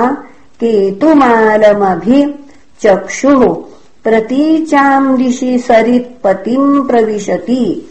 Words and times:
केतुमालमभि 0.60 2.34
चक्षुः 2.80 3.56
प्रतीचाम् 4.04 5.16
दिशि 5.16 5.58
सरित्पतिम् 5.58 6.86
प्रविशति। 6.86 7.88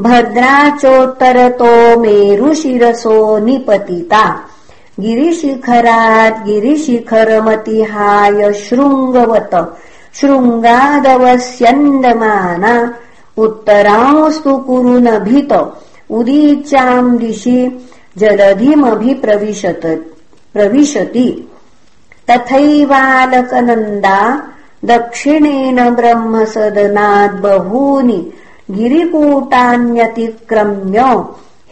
भद्राचोत्तरतो 0.00 2.00
मेरुशिरसो 2.00 3.38
निपतिता। 3.38 4.40
गिरिशिखरात् 5.00 6.46
गिरिशिखरमतिहाय 6.46 8.52
शृङ्गवत 8.52 9.74
शृङ्गादवस्यन्दमाना। 10.14 12.94
उत्तरांस्तु 13.38 14.56
कुरुनभित 14.56 15.72
उदीच्याम् 16.10 17.18
दिशि 17.18 17.88
जलधिमभिप्रविशत 18.18 20.06
प्रविशति। 20.54 21.48
तथैवालकनन्दा 22.30 24.42
दक्षिणेन 24.84 25.90
ब्रह्मसदनाद्बहूनि 25.90 28.32
गिरिकूटान्यतिक्रम्य 28.70 31.24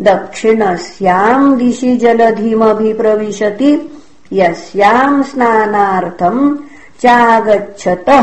दक्षिणस्याम् 0.00 1.56
दिशि 1.56 1.96
जलधिमभिप्रविशति। 1.96 4.00
यस्याम् 4.32 5.22
स्नानार्थम् 5.22 6.56
चागच्छतः 7.00 8.22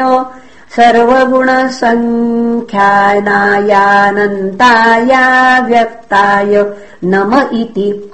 व्यक्ताय 5.60 6.74
नम 7.04 7.48
इति। 7.52 8.10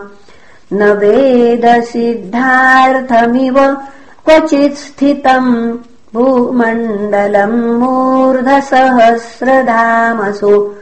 न 0.74 0.82
वेदसिद्धार्थमिव 0.82 3.76
क्वचित् 4.26 4.76
स्थितम् 4.76 5.78
भूमण्डलम् 6.14 7.80
मूर्धसहस्रधामसु। 7.80 10.74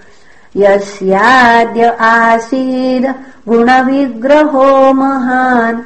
यस्याद्य 0.56 1.96
आसीद 2.00 3.14
गुणविग्रहो 3.48 4.92
महान् 4.92 5.80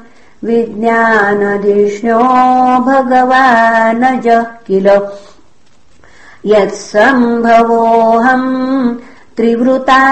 विज्ञानधिष्ण्यो 0.44 2.18
भगवानजः 2.88 4.44
किल। 4.66 4.88
यत्सम्भवोऽहम् 6.44 8.94
त्रिवृता 9.36 10.02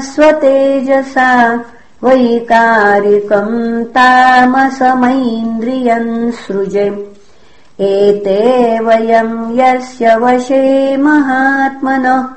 स्वतेजसा 0.00 1.30
वैकारिकम् 2.04 3.84
तामसमैन्द्रियम् 3.84 6.32
सृजे। 6.32 7.14
एते 7.80 8.80
वयम् 8.80 9.58
यस्य 9.58 10.16
वशे 10.16 10.96
महात्मनः 10.96 12.28